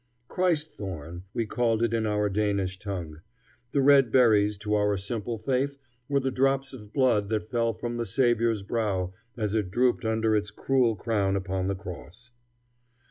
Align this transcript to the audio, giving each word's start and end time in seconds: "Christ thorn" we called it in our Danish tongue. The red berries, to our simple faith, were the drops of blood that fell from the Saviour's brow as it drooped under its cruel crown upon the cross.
"Christ 0.27 0.71
thorn" 0.73 1.25
we 1.31 1.45
called 1.45 1.83
it 1.83 1.93
in 1.93 2.07
our 2.07 2.27
Danish 2.27 2.79
tongue. 2.79 3.21
The 3.71 3.83
red 3.83 4.11
berries, 4.11 4.57
to 4.63 4.73
our 4.73 4.97
simple 4.97 5.37
faith, 5.37 5.77
were 6.09 6.19
the 6.19 6.31
drops 6.31 6.73
of 6.73 6.91
blood 6.91 7.29
that 7.29 7.51
fell 7.51 7.75
from 7.75 7.97
the 7.97 8.07
Saviour's 8.07 8.63
brow 8.63 9.13
as 9.37 9.53
it 9.53 9.69
drooped 9.69 10.03
under 10.03 10.35
its 10.35 10.49
cruel 10.49 10.95
crown 10.95 11.35
upon 11.35 11.67
the 11.67 11.75
cross. 11.75 12.31